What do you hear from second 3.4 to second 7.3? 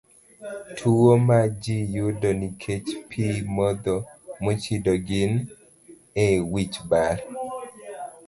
modho mochido gin: A. wich bar